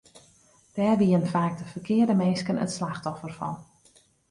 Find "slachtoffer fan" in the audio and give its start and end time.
2.77-3.55